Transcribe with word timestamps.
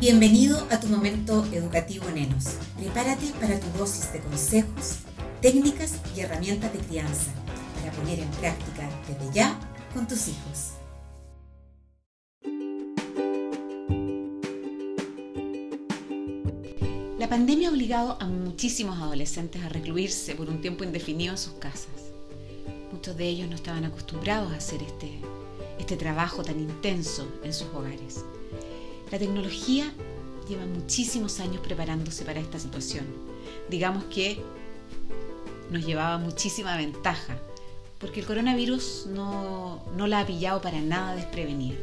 Bienvenido 0.00 0.66
a 0.70 0.80
tu 0.80 0.86
momento 0.86 1.44
educativo 1.52 2.06
Nenos. 2.10 2.56
Prepárate 2.78 3.26
para 3.38 3.60
tu 3.60 3.66
dosis 3.76 4.10
de 4.14 4.20
consejos, 4.20 5.00
técnicas 5.42 5.96
y 6.16 6.20
herramientas 6.20 6.72
de 6.72 6.78
crianza 6.78 7.30
para 7.74 7.92
poner 7.92 8.20
en 8.20 8.30
práctica 8.30 8.88
desde 9.06 9.30
ya 9.34 9.60
con 9.92 10.08
tus 10.08 10.28
hijos. 10.28 10.70
La 17.18 17.28
pandemia 17.28 17.68
ha 17.68 17.72
obligado 17.72 18.16
a 18.20 18.24
muchísimos 18.24 18.98
adolescentes 18.98 19.62
a 19.62 19.68
recluirse 19.68 20.34
por 20.34 20.48
un 20.48 20.62
tiempo 20.62 20.84
indefinido 20.84 21.32
en 21.32 21.38
sus 21.38 21.52
casas. 21.54 21.88
Muchos 22.90 23.18
de 23.18 23.28
ellos 23.28 23.50
no 23.50 23.56
estaban 23.56 23.84
acostumbrados 23.84 24.50
a 24.50 24.56
hacer 24.56 24.82
este, 24.82 25.20
este 25.78 25.98
trabajo 25.98 26.42
tan 26.42 26.58
intenso 26.58 27.30
en 27.44 27.52
sus 27.52 27.68
hogares. 27.74 28.24
La 29.10 29.18
tecnología 29.18 29.92
lleva 30.48 30.66
muchísimos 30.66 31.40
años 31.40 31.60
preparándose 31.62 32.24
para 32.24 32.38
esta 32.38 32.58
situación. 32.58 33.04
Digamos 33.68 34.04
que 34.04 34.40
nos 35.70 35.84
llevaba 35.84 36.18
muchísima 36.18 36.76
ventaja, 36.76 37.36
porque 37.98 38.20
el 38.20 38.26
coronavirus 38.26 39.06
no, 39.08 39.82
no 39.96 40.06
la 40.06 40.20
ha 40.20 40.26
pillado 40.26 40.60
para 40.60 40.80
nada 40.80 41.16
desprevenida. 41.16 41.76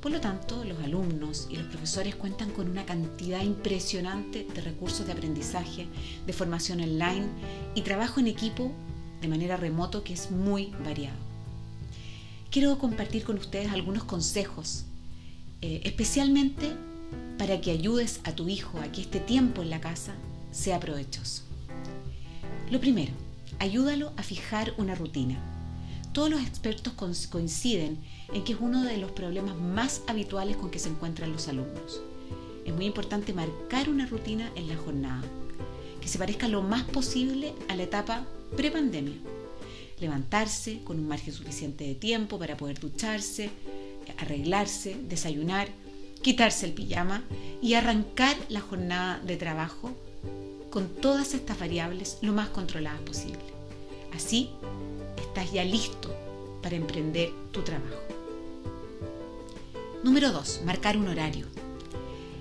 Por 0.00 0.10
lo 0.10 0.20
tanto, 0.20 0.64
los 0.64 0.80
alumnos 0.80 1.46
y 1.48 1.56
los 1.56 1.66
profesores 1.68 2.16
cuentan 2.16 2.50
con 2.50 2.68
una 2.68 2.84
cantidad 2.84 3.40
impresionante 3.40 4.44
de 4.52 4.60
recursos 4.60 5.06
de 5.06 5.12
aprendizaje, 5.12 5.86
de 6.26 6.32
formación 6.32 6.80
online 6.80 7.28
y 7.76 7.82
trabajo 7.82 8.18
en 8.18 8.26
equipo 8.26 8.72
de 9.20 9.28
manera 9.28 9.56
remoto 9.56 10.02
que 10.02 10.12
es 10.12 10.32
muy 10.32 10.74
variado. 10.84 11.16
Quiero 12.50 12.76
compartir 12.78 13.22
con 13.22 13.38
ustedes 13.38 13.70
algunos 13.70 14.02
consejos 14.02 14.86
eh, 15.62 15.80
especialmente 15.84 16.72
para 17.38 17.60
que 17.60 17.70
ayudes 17.70 18.20
a 18.24 18.32
tu 18.32 18.48
hijo 18.48 18.78
a 18.78 18.92
que 18.92 19.00
este 19.00 19.20
tiempo 19.20 19.62
en 19.62 19.70
la 19.70 19.80
casa 19.80 20.14
sea 20.50 20.78
provechoso. 20.78 21.42
Lo 22.70 22.80
primero, 22.80 23.12
ayúdalo 23.58 24.12
a 24.16 24.22
fijar 24.22 24.74
una 24.76 24.94
rutina. 24.94 25.38
Todos 26.12 26.30
los 26.30 26.42
expertos 26.42 26.92
coinciden 27.30 27.98
en 28.34 28.44
que 28.44 28.52
es 28.52 28.58
uno 28.60 28.82
de 28.82 28.96
los 28.98 29.12
problemas 29.12 29.56
más 29.56 30.02
habituales 30.08 30.56
con 30.56 30.70
que 30.70 30.78
se 30.78 30.88
encuentran 30.88 31.32
los 31.32 31.48
alumnos. 31.48 32.00
Es 32.64 32.74
muy 32.74 32.86
importante 32.86 33.32
marcar 33.32 33.88
una 33.88 34.06
rutina 34.06 34.50
en 34.54 34.68
la 34.68 34.76
jornada, 34.76 35.22
que 36.00 36.08
se 36.08 36.18
parezca 36.18 36.48
lo 36.48 36.62
más 36.62 36.84
posible 36.84 37.54
a 37.68 37.76
la 37.76 37.84
etapa 37.84 38.26
prepandemia. 38.56 39.16
Levantarse 40.00 40.82
con 40.84 40.98
un 40.98 41.08
margen 41.08 41.32
suficiente 41.32 41.84
de 41.84 41.94
tiempo 41.94 42.38
para 42.38 42.56
poder 42.56 42.78
ducharse, 42.78 43.50
arreglarse, 44.22 44.96
desayunar, 45.08 45.68
quitarse 46.22 46.66
el 46.66 46.72
pijama 46.72 47.24
y 47.60 47.74
arrancar 47.74 48.36
la 48.48 48.60
jornada 48.60 49.20
de 49.20 49.36
trabajo 49.36 49.90
con 50.70 50.88
todas 50.88 51.34
estas 51.34 51.58
variables 51.58 52.18
lo 52.22 52.32
más 52.32 52.48
controladas 52.48 53.00
posible. 53.02 53.40
Así 54.14 54.50
estás 55.18 55.52
ya 55.52 55.64
listo 55.64 56.14
para 56.62 56.76
emprender 56.76 57.30
tu 57.50 57.62
trabajo. 57.62 58.02
Número 60.02 60.32
2. 60.32 60.62
Marcar 60.64 60.96
un 60.96 61.08
horario. 61.08 61.46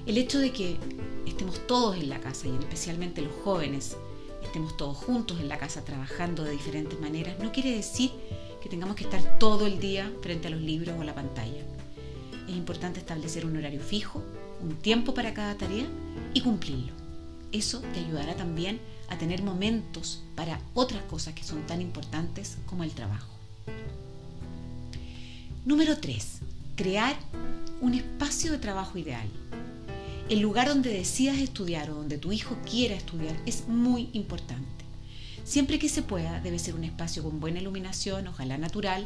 El 0.06 0.18
hecho 0.18 0.40
de 0.40 0.52
que 0.52 0.78
estemos 1.26 1.66
todos 1.68 1.96
en 1.98 2.10
la 2.10 2.20
casa 2.20 2.48
y 2.48 2.56
especialmente 2.56 3.22
los 3.22 3.34
jóvenes 3.44 3.98
estemos 4.44 4.76
todos 4.78 4.98
juntos 4.98 5.40
en 5.40 5.48
la 5.48 5.58
casa 5.58 5.86
trabajando 5.86 6.44
de 6.44 6.52
diferentes 6.52 7.00
maneras 7.00 7.38
no 7.40 7.52
quiere 7.52 7.72
decir 7.72 8.12
tengamos 8.70 8.96
que 8.96 9.04
estar 9.04 9.40
todo 9.40 9.66
el 9.66 9.80
día 9.80 10.12
frente 10.22 10.48
a 10.48 10.52
los 10.52 10.62
libros 10.62 10.96
o 11.00 11.04
la 11.04 11.16
pantalla. 11.16 11.62
Es 12.48 12.56
importante 12.56 13.00
establecer 13.00 13.46
un 13.46 13.58
horario 13.58 13.82
fijo, 13.82 14.24
un 14.62 14.76
tiempo 14.76 15.14
para 15.14 15.34
cada 15.34 15.56
tarea 15.56 15.86
y 16.34 16.42
cumplirlo. 16.42 16.94
Eso 17.52 17.82
te 17.94 18.00
ayudará 18.00 18.36
también 18.36 18.80
a 19.10 19.18
tener 19.18 19.44
momentos 19.44 20.24
para 20.36 20.60
otras 20.74 21.04
cosas 21.04 21.34
que 21.34 21.44
son 21.44 21.66
tan 21.68 21.82
importantes 21.82 22.58
como 22.66 22.84
el 22.84 22.92
trabajo. 22.92 23.32
Número 25.66 25.98
3. 25.98 26.40
Crear 26.76 27.16
un 27.82 27.94
espacio 27.94 28.52
de 28.52 28.58
trabajo 28.58 28.98
ideal. 28.98 29.28
El 30.30 30.40
lugar 30.40 30.70
donde 30.70 30.94
decidas 30.94 31.38
estudiar 31.40 31.92
o 31.92 31.96
donde 31.96 32.18
tu 32.18 32.32
hijo 32.32 32.58
quiera 32.70 32.96
estudiar 32.96 33.36
es 33.46 33.68
muy 33.68 34.10
importante. 34.14 34.81
Siempre 35.44 35.80
que 35.80 35.90
se 35.90 36.02
pueda, 36.02 36.40
debe 36.40 36.60
ser 36.60 36.76
un 36.76 36.84
espacio 36.84 37.24
con 37.24 37.40
buena 37.40 37.60
iluminación, 37.60 38.28
ojalá 38.28 38.58
natural, 38.58 39.06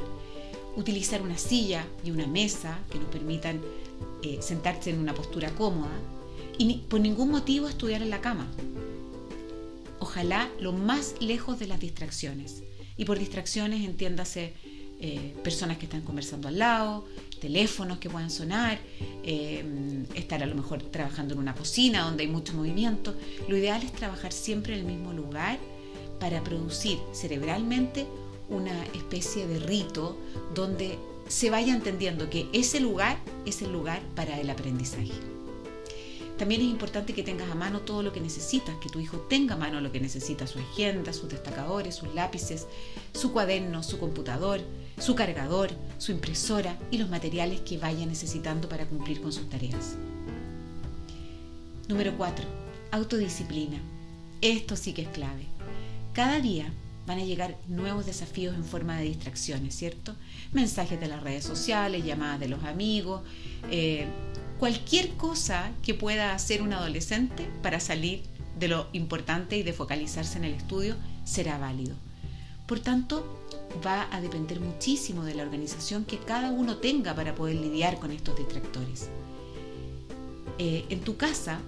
utilizar 0.75 1.21
una 1.21 1.37
silla 1.37 1.85
y 2.03 2.11
una 2.11 2.27
mesa 2.27 2.79
que 2.91 2.99
nos 2.99 3.07
permitan 3.07 3.61
eh, 4.23 4.39
sentarse 4.41 4.89
en 4.89 4.99
una 4.99 5.13
postura 5.13 5.49
cómoda 5.51 5.97
y 6.57 6.77
por 6.89 6.99
ningún 6.99 7.31
motivo 7.31 7.67
estudiar 7.67 8.01
en 8.01 8.09
la 8.09 8.21
cama. 8.21 8.47
Ojalá 9.99 10.49
lo 10.59 10.73
más 10.73 11.15
lejos 11.19 11.59
de 11.59 11.67
las 11.67 11.79
distracciones. 11.79 12.63
Y 12.97 13.05
por 13.05 13.19
distracciones 13.19 13.83
entiéndase 13.83 14.53
eh, 14.99 15.35
personas 15.43 15.77
que 15.77 15.85
están 15.85 16.01
conversando 16.01 16.47
al 16.47 16.59
lado, 16.59 17.05
teléfonos 17.41 17.97
que 17.97 18.09
puedan 18.09 18.31
sonar, 18.31 18.79
eh, 19.23 19.65
estar 20.15 20.41
a 20.41 20.45
lo 20.45 20.55
mejor 20.55 20.81
trabajando 20.83 21.33
en 21.33 21.39
una 21.39 21.53
cocina 21.55 22.03
donde 22.03 22.23
hay 22.23 22.29
mucho 22.29 22.53
movimiento. 22.53 23.15
Lo 23.49 23.57
ideal 23.57 23.83
es 23.83 23.91
trabajar 23.91 24.31
siempre 24.31 24.73
en 24.73 24.81
el 24.81 24.85
mismo 24.85 25.11
lugar 25.11 25.59
para 26.19 26.43
producir 26.43 26.99
cerebralmente 27.13 28.05
una 28.49 28.83
especie 28.87 29.47
de 29.47 29.59
rito 29.59 30.17
donde 30.53 30.97
se 31.27 31.49
vaya 31.49 31.73
entendiendo 31.73 32.29
que 32.29 32.47
ese 32.53 32.79
lugar 32.79 33.17
es 33.45 33.61
el 33.61 33.71
lugar 33.71 34.01
para 34.15 34.39
el 34.39 34.49
aprendizaje. 34.49 35.11
También 36.37 36.61
es 36.61 36.67
importante 36.67 37.13
que 37.13 37.23
tengas 37.23 37.49
a 37.49 37.55
mano 37.55 37.79
todo 37.79 38.03
lo 38.03 38.11
que 38.11 38.19
necesitas, 38.19 38.75
que 38.77 38.89
tu 38.89 38.99
hijo 38.99 39.17
tenga 39.29 39.55
a 39.55 39.57
mano 39.57 39.79
lo 39.79 39.91
que 39.91 40.01
necesita, 40.01 40.45
su 40.45 40.59
agenda, 40.59 41.13
sus 41.13 41.29
destacadores, 41.29 41.95
sus 41.95 42.13
lápices, 42.13 42.67
su 43.13 43.31
cuaderno, 43.31 43.83
su 43.83 43.99
computador, 43.99 44.59
su 44.99 45.15
cargador, 45.15 45.69
su 45.97 46.11
impresora 46.11 46.77
y 46.91 46.97
los 46.97 47.09
materiales 47.09 47.61
que 47.61 47.77
vaya 47.77 48.05
necesitando 48.05 48.67
para 48.67 48.85
cumplir 48.85 49.21
con 49.21 49.31
sus 49.31 49.49
tareas. 49.49 49.95
Número 51.87 52.17
4. 52.17 52.45
Autodisciplina. 52.91 53.79
Esto 54.41 54.75
sí 54.75 54.93
que 54.93 55.03
es 55.03 55.09
clave. 55.09 55.45
Cada 56.15 56.39
día 56.39 56.71
van 57.05 57.19
a 57.19 57.25
llegar 57.25 57.57
nuevos 57.67 58.05
desafíos 58.05 58.55
en 58.55 58.63
forma 58.63 58.97
de 58.97 59.03
distracciones, 59.03 59.75
¿cierto? 59.75 60.15
Mensajes 60.53 60.97
de 60.97 61.09
las 61.09 61.21
redes 61.21 61.43
sociales, 61.43 62.05
llamadas 62.05 62.39
de 62.39 62.47
los 62.47 62.63
amigos, 62.63 63.21
eh, 63.69 64.07
cualquier 64.57 65.09
cosa 65.17 65.71
que 65.83 65.93
pueda 65.93 66.33
hacer 66.33 66.61
un 66.61 66.71
adolescente 66.71 67.49
para 67.61 67.81
salir 67.81 68.23
de 68.57 68.69
lo 68.69 68.87
importante 68.93 69.57
y 69.57 69.63
de 69.63 69.73
focalizarse 69.73 70.37
en 70.37 70.45
el 70.45 70.53
estudio 70.53 70.95
será 71.25 71.57
válido. 71.57 71.97
Por 72.65 72.79
tanto, 72.79 73.43
va 73.85 74.07
a 74.09 74.21
depender 74.21 74.61
muchísimo 74.61 75.25
de 75.25 75.35
la 75.35 75.43
organización 75.43 76.05
que 76.05 76.17
cada 76.17 76.49
uno 76.49 76.77
tenga 76.77 77.13
para 77.13 77.35
poder 77.35 77.57
lidiar 77.57 77.99
con 77.99 78.11
estos 78.11 78.37
distractores. 78.37 79.09
Eh, 80.59 80.85
en 80.89 81.01
tu 81.01 81.17
casa 81.17 81.59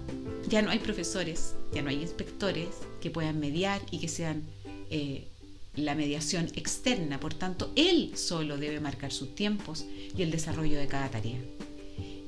ya 0.48 0.62
no 0.62 0.70
hay 0.70 0.78
profesores, 0.78 1.54
ya 1.72 1.82
no 1.82 1.90
hay 1.90 2.00
inspectores 2.00 2.68
que 3.00 3.10
puedan 3.10 3.38
mediar 3.38 3.80
y 3.90 3.98
que 3.98 4.08
sean 4.08 4.42
eh, 4.90 5.28
la 5.76 5.94
mediación 5.94 6.46
externa. 6.54 7.20
Por 7.20 7.34
tanto, 7.34 7.70
él 7.76 8.12
solo 8.16 8.56
debe 8.56 8.80
marcar 8.80 9.12
sus 9.12 9.34
tiempos 9.34 9.84
y 10.16 10.22
el 10.22 10.30
desarrollo 10.30 10.78
de 10.78 10.86
cada 10.86 11.10
tarea. 11.10 11.38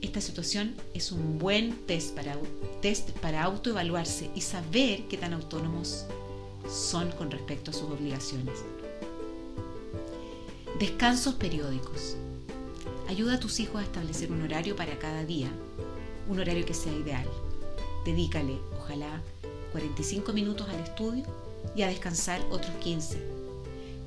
Esta 0.03 0.21
situación 0.21 0.75
es 0.95 1.13
un 1.13 1.39
buen 1.39 1.87
test 1.87 2.15
para, 2.15 2.37
test 2.81 3.11
para 3.19 3.43
autoevaluarse 3.43 4.31
y 4.35 4.41
saber 4.41 5.05
qué 5.09 5.17
tan 5.17 5.33
autónomos 5.33 6.07
son 6.69 7.11
con 7.13 7.31
respecto 7.31 7.71
a 7.71 7.75
sus 7.75 7.91
obligaciones. 7.91 8.65
Descansos 10.79 11.35
periódicos. 11.35 12.17
Ayuda 13.09 13.35
a 13.35 13.41
tus 13.41 13.61
hijos 13.61 13.81
a 13.81 13.85
establecer 13.85 14.31
un 14.33 14.43
horario 14.43 14.77
para 14.77 14.99
cada 14.99 15.25
día, 15.25 15.51
un 16.29 16.39
horario 16.39 16.65
que 16.65 16.75
sea 16.75 16.93
ideal. 16.93 17.27
Dedícale, 18.05 18.59
ojalá, 18.79 19.23
45 19.73 20.33
minutos 20.33 20.69
al 20.69 20.81
estudio 20.81 21.25
y 21.77 21.83
a 21.83 21.89
descansar 21.89 22.41
otros 22.51 22.73
15. 22.83 23.19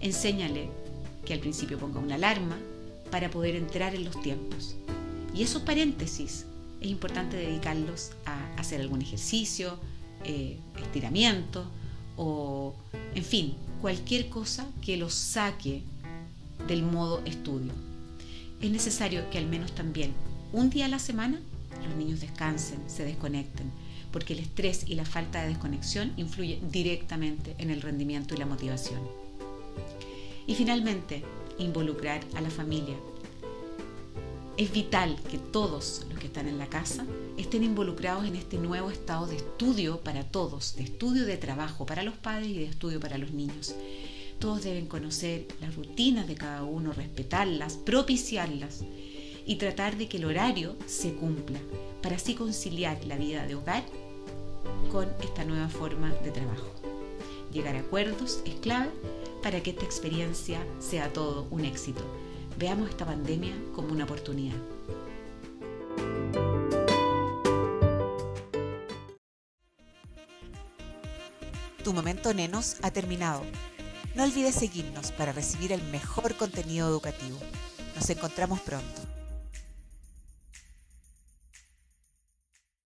Enséñale 0.01 0.69
que 1.25 1.33
al 1.33 1.39
principio 1.39 1.77
ponga 1.77 1.99
una 1.99 2.15
alarma 2.15 2.57
para 3.11 3.29
poder 3.29 3.55
entrar 3.55 3.95
en 3.95 4.05
los 4.05 4.19
tiempos. 4.21 4.75
Y 5.33 5.43
esos 5.43 5.61
paréntesis 5.61 6.45
es 6.81 6.89
importante 6.89 7.37
dedicarlos 7.37 8.11
a 8.25 8.53
hacer 8.55 8.81
algún 8.81 9.01
ejercicio, 9.01 9.77
eh, 10.25 10.57
estiramiento 10.81 11.65
o, 12.17 12.73
en 13.15 13.23
fin, 13.23 13.55
cualquier 13.81 14.29
cosa 14.29 14.67
que 14.81 14.97
los 14.97 15.13
saque 15.13 15.83
del 16.67 16.83
modo 16.83 17.21
estudio. 17.25 17.71
Es 18.61 18.71
necesario 18.71 19.29
que 19.29 19.37
al 19.37 19.47
menos 19.47 19.73
también 19.73 20.13
un 20.51 20.69
día 20.69 20.85
a 20.85 20.89
la 20.89 20.99
semana 20.99 21.39
los 21.83 21.95
niños 21.95 22.21
descansen, 22.21 22.79
se 22.87 23.05
desconecten, 23.05 23.71
porque 24.11 24.33
el 24.33 24.39
estrés 24.39 24.85
y 24.87 24.95
la 24.95 25.05
falta 25.05 25.41
de 25.41 25.49
desconexión 25.49 26.13
influyen 26.17 26.71
directamente 26.71 27.55
en 27.57 27.69
el 27.69 27.81
rendimiento 27.81 28.35
y 28.35 28.37
la 28.37 28.45
motivación. 28.45 29.01
Y 30.45 30.55
finalmente, 30.55 31.23
involucrar 31.57 32.21
a 32.35 32.41
la 32.41 32.49
familia. 32.49 32.95
Es 34.55 34.71
vital 34.71 35.17
que 35.31 35.39
todos 35.39 36.05
los 36.09 36.19
que 36.19 36.27
están 36.27 36.47
en 36.47 36.59
la 36.59 36.67
casa 36.67 37.05
estén 37.37 37.63
involucrados 37.63 38.25
en 38.25 38.35
este 38.35 38.57
nuevo 38.57 38.91
estado 38.91 39.25
de 39.25 39.37
estudio 39.37 39.99
para 40.01 40.25
todos, 40.25 40.75
de 40.75 40.83
estudio 40.83 41.25
de 41.25 41.37
trabajo 41.37 41.87
para 41.87 42.03
los 42.03 42.15
padres 42.15 42.49
y 42.49 42.59
de 42.59 42.65
estudio 42.65 42.99
para 42.99 43.17
los 43.17 43.31
niños. 43.31 43.73
Todos 44.37 44.63
deben 44.63 44.85
conocer 44.85 45.47
las 45.59 45.75
rutinas 45.75 46.27
de 46.27 46.35
cada 46.35 46.63
uno, 46.63 46.93
respetarlas, 46.93 47.77
propiciarlas 47.77 48.83
y 49.45 49.55
tratar 49.55 49.97
de 49.97 50.07
que 50.07 50.17
el 50.17 50.25
horario 50.25 50.75
se 50.85 51.13
cumpla 51.13 51.59
para 52.01 52.15
así 52.15 52.35
conciliar 52.35 53.03
la 53.05 53.17
vida 53.17 53.45
de 53.45 53.55
hogar 53.55 53.83
con 54.91 55.09
esta 55.21 55.43
nueva 55.43 55.69
forma 55.69 56.11
de 56.23 56.31
trabajo. 56.31 56.71
Llegar 57.51 57.75
a 57.75 57.79
acuerdos 57.79 58.41
es 58.45 58.55
clave 58.55 58.89
para 59.41 59.61
que 59.61 59.71
esta 59.71 59.85
experiencia 59.85 60.65
sea 60.79 61.11
todo 61.11 61.47
un 61.51 61.65
éxito. 61.65 62.03
Veamos 62.57 62.89
esta 62.89 63.05
pandemia 63.05 63.53
como 63.75 63.91
una 63.91 64.05
oportunidad. 64.05 64.55
Tu 71.83 71.91
momento 71.91 72.33
nenos 72.33 72.77
ha 72.81 72.91
terminado. 72.91 73.43
No 74.15 74.23
olvides 74.23 74.55
seguirnos 74.55 75.11
para 75.11 75.33
recibir 75.33 75.73
el 75.73 75.83
mejor 75.83 76.35
contenido 76.35 76.87
educativo. 76.87 77.37
Nos 77.95 78.09
encontramos 78.09 78.61
pronto. 78.61 79.12